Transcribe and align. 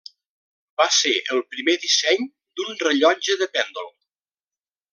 Va 0.81 0.87
ser 0.99 1.11
el 1.35 1.43
primer 1.55 1.75
disseny 1.83 2.23
d'un 2.61 2.73
rellotge 2.85 3.37
de 3.43 3.49
pèndol. 3.59 3.93